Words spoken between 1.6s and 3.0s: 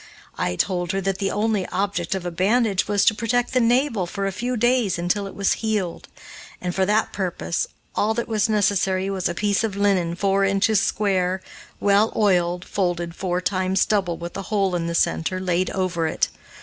object of a bandage